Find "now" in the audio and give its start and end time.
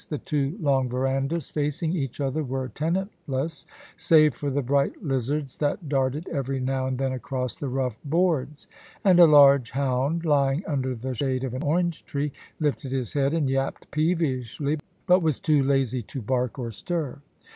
6.59-6.87